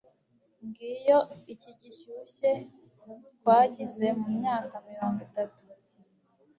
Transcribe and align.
ngiyo 0.65 1.19
icyi 1.53 1.71
gishyushye 1.79 2.51
twagize 3.37 4.05
mumyaka 4.19 4.75
mirongo 4.89 5.17
itatu 5.27 5.63